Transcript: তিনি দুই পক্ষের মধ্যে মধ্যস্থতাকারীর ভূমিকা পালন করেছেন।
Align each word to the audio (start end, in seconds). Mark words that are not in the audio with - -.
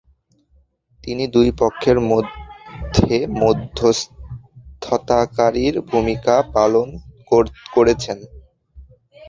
তিনি 1.03 1.23
দুই 1.35 1.47
পক্ষের 1.61 1.97
মধ্যে 2.11 3.13
মধ্যস্থতাকারীর 3.41 4.15
ভূমিকা 5.89 6.35
পালন 6.55 6.87
করেছেন। 7.75 8.17